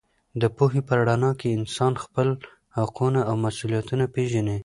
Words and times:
د 0.41 0.43
پوهې 0.55 0.81
په 0.87 0.93
رڼا 1.07 1.31
کې 1.39 1.55
انسان 1.57 1.93
خپل 2.03 2.27
حقونه 2.77 3.19
او 3.29 3.33
مسوولیتونه 3.43 4.05
پېژني. 4.13 4.57